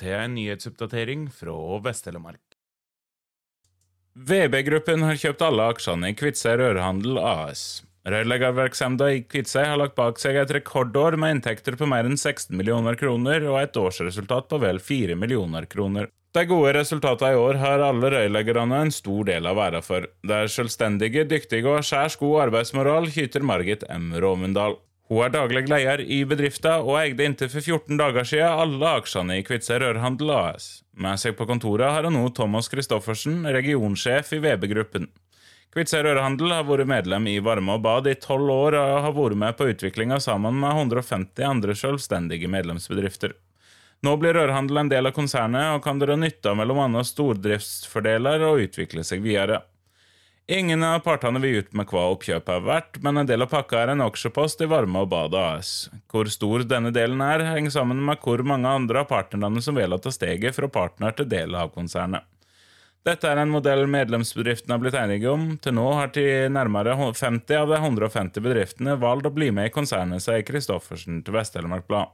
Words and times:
Til 0.00 0.16
en 0.16 0.34
nyhetsoppdatering 0.36 1.28
fra 1.34 1.54
Vest-Telemark. 1.84 2.42
VB-gruppen 4.12 5.06
har 5.06 5.16
kjøpt 5.16 5.42
alle 5.46 5.70
aksjene 5.72 6.12
i 6.12 6.16
Kvitsøy 6.16 6.58
Rørhandel 6.60 7.16
AS. 7.16 7.82
Rørleggervirksomheten 8.02 9.14
i 9.14 9.22
Kvitsøy 9.24 9.62
har 9.62 9.78
lagt 9.78 9.94
bak 9.96 10.18
seg 10.20 10.36
et 10.36 10.52
rekordår 10.56 11.16
med 11.20 11.36
inntekter 11.36 11.78
på 11.78 11.86
mer 11.88 12.08
enn 12.08 12.18
16 12.18 12.50
millioner 12.58 12.98
kroner 12.98 13.46
og 13.46 13.60
et 13.60 13.78
årsresultat 13.78 14.50
på 14.50 14.58
vel 14.60 14.82
4 14.82 15.16
millioner 15.16 15.68
kroner. 15.70 16.10
De 16.32 16.44
gode 16.48 16.72
resultatene 16.74 17.34
i 17.34 17.40
år 17.40 17.58
har 17.60 17.82
alle 17.84 18.10
rørleggerne 18.14 18.78
en 18.86 18.92
stor 18.94 19.26
del 19.28 19.46
av 19.48 19.58
æra 19.60 19.82
for. 19.84 20.06
Det 20.24 20.38
er 20.44 20.52
selvstendige, 20.52 21.26
dyktige 21.28 21.68
og 21.68 21.84
skjærs 21.84 22.16
god 22.20 22.46
arbeidsmoral, 22.46 23.10
kyter 23.12 23.44
Margit 23.44 23.84
M. 23.92 24.14
Råmundal. 24.16 24.78
Hun 25.12 25.26
er 25.26 25.32
daglig 25.34 25.66
leder 25.68 26.00
i 26.00 26.22
bedriften 26.24 26.86
og 26.86 26.94
eide 26.96 27.26
inntil 27.28 27.50
for 27.52 27.60
14 27.60 27.98
dager 28.00 28.24
siden 28.24 28.60
alle 28.62 28.92
aksjene 28.96 29.34
i 29.36 29.42
Kvitsøy 29.44 29.82
Rørhandel 29.82 30.30
AS. 30.32 30.68
Med 30.96 31.20
seg 31.20 31.34
på 31.36 31.44
kontoret 31.50 31.92
har 31.92 32.06
hun 32.08 32.16
nå 32.16 32.22
Thomas 32.32 32.70
Christoffersen, 32.72 33.42
regionsjef 33.44 34.32
i 34.32 34.38
VB-gruppen. 34.40 35.10
Kvitsøy 35.76 36.06
Rørhandel 36.06 36.54
har 36.56 36.64
vært 36.64 36.88
medlem 36.88 37.28
i 37.28 37.34
Varme 37.44 37.76
og 37.76 37.84
Bad 37.84 38.08
i 38.08 38.16
tolv 38.24 38.54
år 38.54 38.78
og 38.80 38.92
har 39.04 39.16
vært 39.18 39.40
med 39.42 39.58
på 39.58 39.68
utviklinga 39.74 40.16
sammen 40.24 40.56
med 40.62 40.80
150 40.80 41.44
andre 41.44 41.76
selvstendige 41.76 42.48
medlemsbedrifter. 42.48 43.36
Nå 44.02 44.16
blir 44.16 44.32
rørhandel 44.34 44.80
en 44.80 44.94
del 44.94 45.12
av 45.12 45.12
konsernet 45.14 45.76
og 45.76 45.84
kan 45.84 46.00
dra 46.00 46.16
nytte 46.16 46.56
av 46.56 46.64
bl.a. 46.64 47.04
stordriftsfordeler 47.04 48.48
og 48.48 48.64
utvikle 48.64 49.04
seg 49.04 49.20
videre. 49.28 49.60
Ingen 50.50 50.82
av 50.82 50.98
partene 51.04 51.38
vil 51.38 51.60
ut 51.62 51.74
med 51.78 51.86
hva 51.86 52.08
oppkjøpet 52.16 52.50
er 52.50 52.64
verdt, 52.66 52.96
men 53.06 53.20
en 53.20 53.28
del 53.28 53.44
av 53.44 53.50
pakka 53.52 53.78
er 53.78 53.92
en 53.92 54.02
aksjepost 54.02 54.64
i 54.64 54.66
Varme 54.66 55.04
og 55.04 55.12
Bad 55.12 55.36
AS. 55.38 55.70
Hvor 56.10 56.26
stor 56.34 56.64
denne 56.66 56.90
delen 56.90 57.22
er, 57.22 57.44
henger 57.46 57.70
sammen 57.70 58.00
med 58.02 58.18
hvor 58.24 58.42
mange 58.42 58.66
andre 58.66 59.04
av 59.04 59.10
partnerne 59.12 59.62
som 59.62 59.78
vil 59.78 59.94
ta 60.02 60.10
steget 60.10 60.58
fra 60.58 60.66
partner 60.66 61.14
til 61.14 61.30
del 61.30 61.54
av 61.54 61.70
konsernet. 61.76 62.26
Dette 63.06 63.26
er 63.26 63.38
en 63.42 63.50
modell 63.54 63.86
medlemsbedriftene 63.90 64.74
har 64.74 64.82
blitt 64.82 64.98
enige 64.98 65.30
om. 65.30 65.46
Til 65.62 65.74
nå 65.78 65.86
har 65.98 66.10
til 66.14 66.50
nærmere 66.54 66.94
50 66.98 67.58
av 67.58 67.70
de 67.70 67.78
150 67.78 68.42
bedriftene 68.42 68.98
valgt 68.98 69.30
å 69.30 69.34
bli 69.34 69.50
med 69.54 69.70
i 69.70 69.74
konsernet, 69.74 70.22
sier 70.22 70.42
Kristoffersen 70.46 71.22
til 71.22 71.38
Vest-Telemark 71.38 71.86
Blad. 71.86 72.10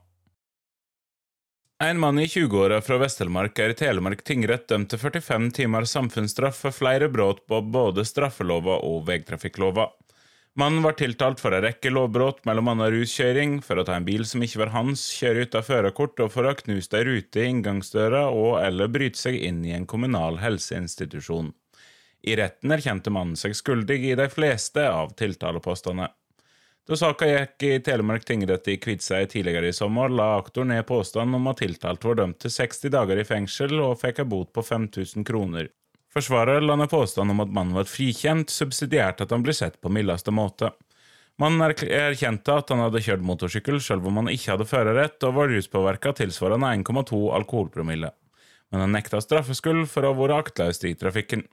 En 1.84 1.98
mann 1.98 2.18
i 2.18 2.26
20-åra 2.26 2.80
fra 2.82 2.96
Vest-Telemark 2.98 3.58
er 3.62 3.70
i 3.70 3.74
Telemark 3.78 4.24
tingrett 4.26 4.64
dømt 4.66 4.88
til 4.90 4.98
45 4.98 5.44
timer 5.60 5.84
samfunnsstraff 5.86 6.56
for 6.64 6.74
flere 6.74 7.06
brudd 7.06 7.44
på 7.46 7.60
både 7.70 8.02
straffelova 8.02 8.80
og 8.82 9.04
vegtrafikklova. 9.06 9.84
Mannen 10.58 10.82
var 10.82 10.96
tiltalt 10.98 11.38
for 11.38 11.54
en 11.54 11.62
rekke 11.62 11.92
lovbrudd, 11.94 12.40
bl.a. 12.42 12.88
ruskjøring, 12.90 13.60
for 13.62 13.78
å 13.78 13.86
ta 13.86 13.94
en 13.94 14.08
bil 14.08 14.26
som 14.26 14.42
ikke 14.42 14.64
var 14.64 14.74
hans, 14.74 15.04
kjøre 15.20 15.46
uten 15.46 15.66
førerkort 15.68 16.24
og 16.24 16.34
for 16.34 16.42
å 16.42 16.50
ha 16.50 16.58
knust 16.58 16.98
ei 16.98 17.04
rute 17.06 17.44
i 17.44 17.46
inngangsdøra 17.52 18.24
og 18.34 18.58
eller 18.64 18.90
bryte 18.90 19.22
seg 19.22 19.38
inn 19.38 19.62
i 19.62 19.76
en 19.78 19.86
kommunal 19.86 20.42
helseinstitusjon. 20.42 21.52
I 22.26 22.34
retten 22.42 22.74
erkjente 22.74 23.14
mannen 23.14 23.38
seg 23.38 23.54
skyldig 23.54 24.02
i 24.02 24.16
de 24.18 24.26
fleste 24.34 24.82
av 24.90 25.14
tiltalepostene. 25.14 26.10
Da 26.88 26.96
saka 26.96 27.26
gikk 27.28 27.64
i 27.68 27.74
Telemark 27.84 28.22
tingrett 28.24 28.68
i 28.72 28.78
Kviteseid 28.80 29.28
tidligere 29.28 29.68
i 29.68 29.74
sommer, 29.76 30.08
la 30.08 30.38
aktor 30.38 30.64
ned 30.64 30.86
påstand 30.88 31.36
om 31.36 31.50
at 31.50 31.58
tiltalt 31.60 32.06
var 32.08 32.16
dømt 32.16 32.38
til 32.40 32.52
60 32.54 32.94
dager 32.94 33.20
i 33.20 33.26
fengsel 33.28 33.74
og 33.84 33.98
fikk 34.00 34.22
en 34.22 34.30
bot 34.30 34.48
på 34.56 34.64
5000 34.64 35.26
kroner. 35.28 35.68
Forsvarer 36.16 36.64
la 36.64 36.78
ned 36.80 36.88
påstand 36.88 37.34
om 37.34 37.44
at 37.44 37.52
mannen 37.52 37.76
var 37.76 37.90
frikjent, 37.92 38.48
subsidiært 38.48 39.20
at 39.20 39.36
han 39.36 39.44
ble 39.44 39.52
sett 39.52 39.76
på 39.84 39.92
mildeste 39.92 40.32
måte. 40.32 40.72
Mannen 41.36 41.68
erkjente 41.68 42.56
at 42.56 42.72
han 42.72 42.80
hadde 42.86 43.04
kjørt 43.04 43.28
motorsykkel 43.34 43.82
selv 43.84 44.08
om 44.08 44.22
han 44.22 44.32
ikke 44.32 44.54
hadde 44.54 44.70
førerrett 44.72 45.28
og 45.28 45.36
var 45.36 45.52
ruspåvirka 45.52 46.16
tilsvarende 46.22 46.72
1,2 46.80 47.20
alkoholpromille, 47.36 48.14
men 48.72 48.86
han 48.86 48.96
nekta 48.96 49.20
straffskyld 49.20 49.84
for 49.92 50.08
å 50.08 50.14
ha 50.14 50.22
vært 50.24 50.38
aktløs 50.40 50.80
i 50.88 50.96
trafikken. 50.96 51.44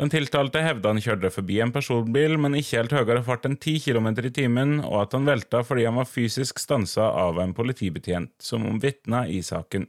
Den 0.00 0.10
tiltalte 0.10 0.58
hevda 0.58 0.90
han 0.90 0.98
kjørte 1.02 1.30
forbi 1.30 1.60
en 1.62 1.70
personbil, 1.74 2.34
men 2.42 2.56
ikke 2.58 2.80
helt 2.80 2.94
høyere 2.96 3.22
fart 3.22 3.44
enn 3.46 3.54
10 3.54 3.76
km 3.84 4.08
i 4.26 4.32
timen, 4.34 4.72
og 4.82 5.04
at 5.04 5.12
han 5.14 5.28
velta 5.28 5.60
fordi 5.62 5.84
han 5.86 6.00
var 6.00 6.08
fysisk 6.10 6.58
stansa 6.58 7.12
av 7.14 7.38
en 7.38 7.54
politibetjent, 7.54 8.32
som 8.42 8.66
vitna 8.82 9.22
i 9.30 9.38
saken. 9.46 9.86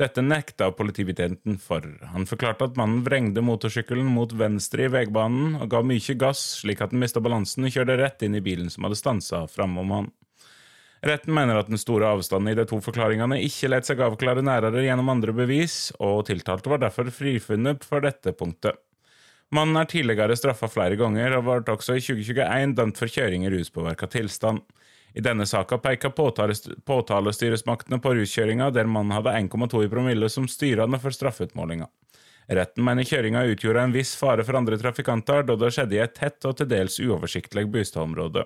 Dette 0.00 0.20
nekta 0.24 0.70
politibetjenten 0.76 1.56
for. 1.60 1.84
Han 2.12 2.24
forklarte 2.28 2.68
at 2.68 2.76
mannen 2.80 3.02
vrengde 3.04 3.44
motorsykkelen 3.44 4.08
mot 4.12 4.32
venstre 4.36 4.88
i 4.88 4.92
veibanen 4.92 5.56
og 5.56 5.70
ga 5.72 5.80
mye 5.84 6.16
gass, 6.20 6.42
slik 6.62 6.80
at 6.84 6.92
han 6.92 7.00
mista 7.00 7.20
balansen 7.24 7.64
og 7.64 7.72
kjørte 7.72 7.96
rett 8.00 8.24
inn 8.24 8.36
i 8.36 8.44
bilen 8.44 8.72
som 8.72 8.88
hadde 8.88 9.00
stansa 9.00 9.44
framom 9.52 9.94
han. 9.96 10.10
Retten 11.06 11.32
mener 11.36 11.60
at 11.60 11.68
den 11.68 11.80
store 11.80 12.08
avstanden 12.08 12.52
i 12.52 12.56
de 12.56 12.64
to 12.68 12.80
forklaringene 12.84 13.38
ikke 13.44 13.68
lot 13.68 13.88
seg 13.88 14.00
avklare 14.04 14.44
nærere 14.44 14.84
gjennom 14.84 15.12
andre 15.12 15.36
bevis, 15.36 15.92
og 16.00 16.24
tiltalte 16.28 16.72
var 16.72 16.80
derfor 16.82 17.12
frifunnet 17.12 17.84
for 17.84 18.04
dette 18.04 18.32
punktet. 18.36 18.80
Mannen 19.54 19.78
er 19.78 19.86
tidligere 19.86 20.36
straffa 20.36 20.66
flere 20.70 20.96
ganger, 20.98 21.36
og 21.38 21.44
ble 21.46 21.74
også 21.76 21.94
i 21.96 22.02
2021 22.02 22.74
dømt 22.78 22.98
for 22.98 23.10
kjøring 23.10 23.46
i 23.46 23.52
ruspåvirka 23.52 24.08
tilstand. 24.10 24.64
I 25.16 25.22
denne 25.24 25.46
saka 25.48 25.78
peker 25.80 26.10
påtalestyresmaktene 26.12 28.00
på 28.02 28.14
ruskjøringa, 28.18 28.70
der 28.74 28.90
mannen 28.90 29.14
hadde 29.16 29.32
1,2 29.38 29.84
i 29.86 29.92
promille 29.92 30.28
som 30.32 30.48
styrende 30.50 30.98
for 31.00 31.14
straffeutmålinga. 31.14 31.86
Retten 32.58 32.84
mener 32.86 33.06
kjøringa 33.06 33.46
utgjorde 33.50 33.86
en 33.86 33.94
viss 33.94 34.12
fare 34.18 34.44
for 34.46 34.58
andre 34.58 34.78
trafikanter, 34.78 35.42
da 35.46 35.56
det 35.58 35.72
skjedde 35.74 35.96
i 35.96 36.02
et 36.04 36.14
tett 36.14 36.44
og 36.46 36.58
til 36.58 36.68
dels 36.70 37.00
uoversiktlig 37.02 37.66
bostadområde. 37.70 38.44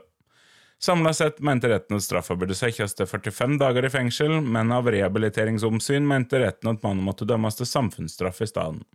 Samla 0.80 1.12
sett 1.12 1.42
mente 1.44 1.68
retten 1.68 1.98
at 1.98 2.04
straffa 2.06 2.36
burde 2.40 2.56
settes 2.56 2.94
til 2.96 3.08
45 3.08 3.58
dager 3.60 3.84
i 3.84 3.90
fengsel, 3.92 4.38
men 4.40 4.72
av 4.72 4.88
rehabiliteringsomsyn 4.88 6.06
mente 6.08 6.40
retten 6.40 6.70
at 6.72 6.86
mannen 6.86 7.04
måtte 7.04 7.28
dømmes 7.28 7.58
til 7.58 7.68
samfunnsstraff 7.68 8.40
i 8.40 8.48
stedet. 8.48 8.86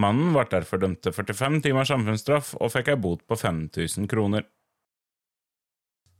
Mannen 0.00 0.32
ble 0.32 0.46
derfor 0.48 0.80
dømt 0.80 1.02
til 1.04 1.12
45 1.12 1.60
timers 1.66 1.90
samfunnsstraff 1.92 2.54
og 2.56 2.72
fikk 2.72 2.94
ei 2.94 3.00
bot 3.00 3.24
på 3.28 3.36
5000 3.36 4.08
kroner. 4.10 4.46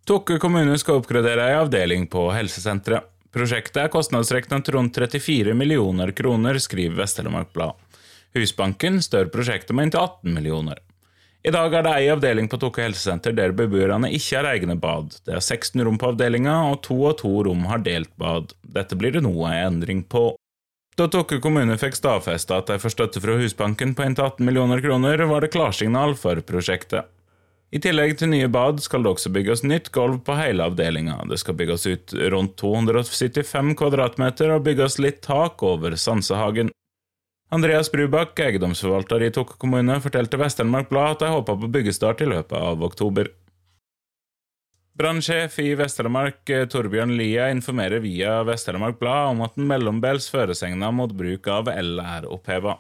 Tokke 0.09 0.41
kommune 0.43 0.77
skal 0.81 1.01
oppgradere 1.01 1.49
ei 1.49 1.57
avdeling 1.61 2.09
på 2.11 2.29
helsesenteret. 2.35 3.07
Prosjektet 3.31 3.79
er 3.85 3.93
kostnadsregnet 3.93 4.69
rundt 4.75 4.97
34 4.99 5.55
millioner 5.55 6.11
kroner, 6.19 6.59
skriver 6.59 6.99
Vest-Telemark 6.99 7.53
Blad. 7.55 7.79
Husbanken 8.35 8.99
stør 9.03 9.31
prosjektet 9.31 9.71
med 9.77 9.89
inntil 9.89 10.03
18 10.03 10.35
millioner. 10.35 10.81
I 11.47 11.53
dag 11.55 11.73
er 11.73 11.87
det 11.87 11.93
ei 11.97 12.09
avdeling 12.13 12.51
på 12.53 12.59
Tokke 12.61 12.83
helsesenter 12.85 13.33
der 13.33 13.55
beboerne 13.57 14.11
ikke 14.13 14.41
har 14.41 14.51
egne 14.51 14.75
bad. 14.77 15.15
Det 15.25 15.39
er 15.39 15.41
16 15.41 15.81
rom 15.87 15.97
på 15.97 16.11
avdelinga, 16.11 16.57
og 16.69 16.83
to 16.85 16.99
og 17.07 17.17
to 17.23 17.31
rom 17.47 17.63
har 17.71 17.81
delt 17.87 18.11
bad. 18.21 18.53
Dette 18.61 18.99
blir 18.99 19.15
det 19.15 19.23
nå 19.25 19.33
ei 19.49 19.63
endring 19.63 20.03
på. 20.05 20.35
Da 21.01 21.07
Tokke 21.09 21.39
kommune 21.41 21.79
fikk 21.81 21.95
stadfesta 21.97 22.59
at 22.61 22.69
de 22.69 22.75
får 22.77 22.93
støtte 22.93 23.21
fra 23.25 23.39
Husbanken 23.41 23.95
på 23.97 24.05
inntil 24.05 24.27
18 24.27 24.45
millioner 24.45 24.83
kroner, 24.85 25.23
var 25.31 25.41
det 25.41 25.49
klarsignal 25.55 26.13
for 26.13 26.43
prosjektet. 26.45 27.09
I 27.73 27.81
tillegg 27.81 28.19
til 28.21 28.29
nye 28.29 28.51
bad 28.53 28.83
skal 28.85 29.07
det 29.07 29.15
også 29.15 29.33
bygges 29.33 29.63
nytt 29.65 29.89
gulv 29.95 30.19
på 30.27 30.37
hele 30.37 30.67
avdelinga. 30.69 31.23
Det 31.31 31.39
skal 31.41 31.57
bygges 31.57 31.87
ut 31.89 32.13
rundt 32.35 32.59
275 32.61 33.73
kvadratmeter 33.81 34.53
og 34.53 34.67
bygges 34.69 34.99
litt 35.01 35.23
tak 35.25 35.65
over 35.65 35.97
Sansehagen. 35.97 36.69
Andreas 37.49 37.89
Brubakk, 37.89 38.37
eiendomsforvalter 38.37 39.25
i 39.25 39.33
Tokke 39.33 39.57
kommune, 39.57 39.97
fortalte 40.05 40.37
Vest-Telemark 40.43 40.93
Blad 40.93 41.17
at 41.17 41.25
de 41.25 41.33
håper 41.33 41.63
på 41.65 41.73
byggestart 41.79 42.21
i 42.21 42.29
løpet 42.29 42.61
av 42.61 42.85
oktober. 42.85 43.33
Brannsjef 45.01 45.55
i 45.59 45.71
Vest-Telemark, 45.81 46.51
eh, 46.51 46.67
Torbjørn 46.69 47.15
Lia, 47.17 47.47
informerer 47.49 48.03
via 48.05 48.43
Vest-Telemark 48.45 48.99
Blad 49.01 49.31
om 49.31 49.39
at 49.41 49.55
den 49.57 49.65
mellombels 49.65 50.27
føresegna 50.29 50.91
mot 50.93 51.15
bruk 51.17 51.49
av 51.49 51.71
el 51.73 51.97
er 52.03 52.27
oppheva. 52.29 52.75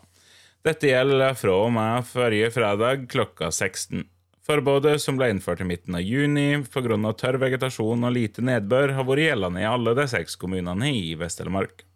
Dette 0.60 0.90
gjelder 0.90 1.32
fra 1.40 1.54
og 1.64 1.72
med 1.72 2.04
forrige 2.04 2.50
fredag 2.52 3.06
klokka 3.08 3.48
16. 3.48 4.04
Forbudet, 4.44 4.98
som 5.00 5.16
ble 5.16 5.30
innført 5.32 5.62
i 5.64 5.68
midten 5.70 5.96
av 5.96 6.04
juni 6.04 6.60
pga. 6.68 7.14
tørr 7.16 7.40
vegetasjon 7.40 8.04
og 8.04 8.12
lite 8.12 8.44
nedbør, 8.44 8.92
har 8.98 9.08
vært 9.08 9.24
gjeldende 9.24 9.64
i 9.64 9.70
alle 9.72 9.94
de 9.94 10.06
seks 10.06 10.36
kommunene 10.36 10.92
i 10.92 11.14
Vest-Telemark. 11.14 11.86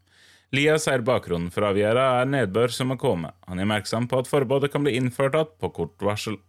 Lia 0.57 0.79
sier 0.79 1.05
bakgrunnen 1.05 1.53
for 1.53 1.69
avgjørelsen 1.69 2.23
er 2.23 2.33
nedbør 2.47 2.73
som 2.73 2.89
har 2.89 2.97
kommet. 2.97 3.37
Han 3.47 3.59
er 3.59 3.69
oppmerksom 3.69 4.09
på 4.09 4.25
at 4.25 4.33
forbudet 4.33 4.73
kan 4.73 4.89
bli 4.89 4.97
innført 4.97 5.37
igjen 5.37 5.53
på 5.61 5.69
kort 5.69 6.01
varsel. 6.01 6.41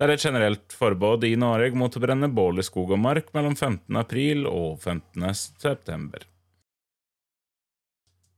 Det 0.00 0.06
er 0.06 0.14
et 0.14 0.22
generelt 0.24 0.72
forbud 0.72 1.26
i 1.28 1.34
Norge 1.36 1.76
mot 1.76 1.92
å 1.92 2.00
brenne 2.00 2.30
bål 2.32 2.62
i 2.62 2.64
skog 2.64 2.94
og 2.96 3.02
mark 3.02 3.26
mellom 3.36 3.52
15. 3.52 3.98
april 4.00 4.46
og 4.48 4.78
15. 4.80 5.26
september. 5.36 6.24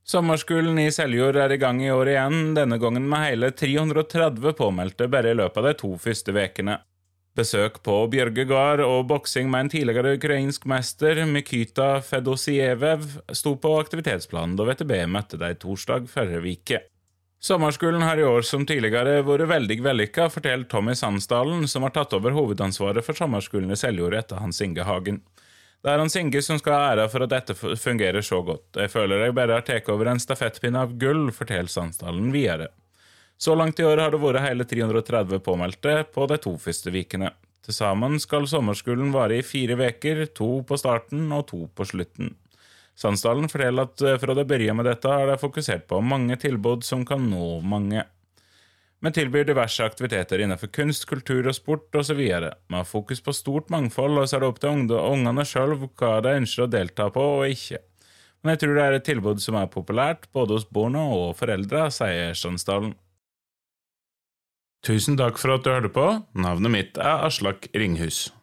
Sommerskolen 0.03 0.81
i 0.83 0.89
Seljord 0.91 1.39
er 1.39 1.55
i 1.55 1.57
gang 1.61 1.79
i 1.79 1.87
år 1.87 2.11
igjen, 2.11 2.51
denne 2.57 2.75
gangen 2.83 3.07
med 3.07 3.29
hele 3.29 3.53
330 3.55 4.57
påmeldte 4.59 5.07
bare 5.07 5.31
i 5.31 5.39
løpet 5.39 5.61
av 5.61 5.69
de 5.69 5.73
to 5.79 5.93
første 6.03 6.35
ukene. 6.35 6.81
Besøk 7.33 7.79
på 7.87 7.95
Bjørge 8.11 8.43
gard 8.51 8.83
og 8.83 9.07
boksing 9.07 9.47
med 9.47 9.63
en 9.63 9.71
tidligere 9.71 10.17
ukrainsk 10.19 10.67
mester, 10.67 11.23
Mykyta 11.23 11.93
Fedosievev, 12.03 13.07
sto 13.31 13.55
på 13.55 13.77
aktivitetsplanen 13.79 14.59
da 14.59 14.67
VTB 14.67 14.97
møtte 15.07 15.39
dem 15.39 15.55
torsdag 15.63 16.11
forrige 16.11 16.59
uke. 16.59 16.87
Sommerskolen 17.43 18.01
har 18.01 18.17
i 18.17 18.23
år 18.23 18.45
som 18.47 18.61
tidligere 18.63 19.17
vært 19.27 19.49
veldig 19.51 19.75
vellykka, 19.83 20.29
forteller 20.31 20.63
Tommy 20.71 20.93
Sandsdalen, 20.95 21.65
som 21.67 21.83
har 21.83 21.91
tatt 21.91 22.13
over 22.15 22.31
hovedansvaret 22.31 23.03
for 23.03 23.19
sommerskolen 23.19 23.73
i 23.73 23.75
Seljord 23.75 24.15
etter 24.15 24.39
Hans 24.39 24.61
Inge 24.63 24.85
Hagen. 24.87 25.17
Det 25.83 25.91
er 25.91 25.99
Hans 25.99 26.15
Inge 26.15 26.39
som 26.39 26.61
skal 26.61 26.77
ha 26.77 26.93
æra 26.93 27.09
for 27.11 27.25
at 27.25 27.33
dette 27.33 27.57
fungerer 27.59 28.23
så 28.23 28.39
godt. 28.47 28.79
Jeg 28.79 28.93
føler 28.93 29.25
jeg 29.25 29.35
bare 29.35 29.57
har 29.57 29.65
tatt 29.67 29.91
over 29.91 30.07
en 30.13 30.23
stafettpinne 30.23 30.85
av 30.85 30.93
gull, 31.01 31.25
forteller 31.35 31.67
Sandsdalen 31.67 32.31
videre. 32.31 32.69
Så 33.35 33.57
langt 33.59 33.81
i 33.83 33.89
år 33.89 33.99
har 34.05 34.15
det 34.15 34.23
vært 34.23 34.45
hele 34.45 34.63
330 34.63 35.43
påmeldte 35.43 35.97
på 36.15 36.29
de 36.31 36.39
to 36.47 36.55
første 36.55 36.95
ukene. 36.95 37.33
Til 37.67 37.75
sammen 37.75 38.15
skal 38.23 38.47
sommerskolen 38.47 39.11
vare 39.11 39.41
i 39.41 39.43
fire 39.43 39.75
uker, 39.75 40.29
to 40.31 40.61
på 40.63 40.79
starten 40.79 41.27
og 41.35 41.49
to 41.51 41.65
på 41.75 41.91
slutten. 41.91 42.37
Sandsdalen 42.99 43.49
forteller 43.49 43.87
at 43.89 44.01
eh, 44.05 44.17
fra 44.21 44.35
det 44.37 44.45
begynte 44.49 44.75
med 44.77 44.87
dette 44.89 45.09
er 45.09 45.31
det 45.31 45.39
fokusert 45.41 45.87
på 45.89 46.01
mange 46.05 46.37
tilbud 46.41 46.85
som 46.85 47.05
kan 47.07 47.25
nå 47.29 47.59
mange. 47.65 48.05
Vi 49.03 49.11
tilbyr 49.11 49.43
diverse 49.49 49.83
aktiviteter 49.83 50.39
innenfor 50.39 50.69
kunst, 50.71 51.07
kultur 51.09 51.49
og 51.49 51.55
sport 51.57 51.95
osv. 51.99 52.21
Vi 52.21 52.29
har 52.31 52.85
fokus 52.87 53.19
på 53.19 53.33
stort 53.35 53.73
mangfold, 53.73 54.21
og 54.21 54.29
så 54.29 54.37
er 54.37 54.45
det 54.45 54.51
opp 54.53 54.61
til 54.63 54.93
ungene 54.95 55.43
sjøl 55.43 55.75
hva 55.81 56.13
de 56.23 56.37
ønsker 56.39 56.63
å 56.63 56.71
delta 56.71 57.09
på 57.11 57.25
og 57.41 57.51
ikke. 57.51 57.81
Men 58.43 58.53
jeg 58.53 58.63
tror 58.63 58.75
det 58.75 58.85
er 58.85 58.97
et 58.97 59.05
tilbud 59.07 59.43
som 59.43 59.55
er 59.59 59.71
populært 59.71 60.29
både 60.35 60.55
hos 60.55 60.67
barna 60.67 61.03
og 61.15 61.33
foreldre, 61.39 61.89
sier 61.95 62.35
Sandsdalen. 62.35 62.93
Tusen 64.83 65.15
takk 65.15 65.39
for 65.39 65.55
at 65.55 65.63
du 65.63 65.71
hørte 65.71 65.91
på. 65.95 66.07
Navnet 66.35 66.71
mitt 66.71 66.97
er 66.99 67.23
Aslak 67.23 67.69
Ringhus. 67.71 68.33